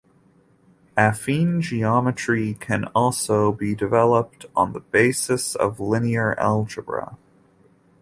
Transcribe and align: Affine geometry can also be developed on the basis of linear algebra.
Affine 0.97 1.61
geometry 1.61 2.55
can 2.55 2.85
also 2.85 3.51
be 3.51 3.75
developed 3.75 4.47
on 4.55 4.73
the 4.73 4.79
basis 4.79 5.53
of 5.53 5.79
linear 5.79 6.33
algebra. 6.39 7.19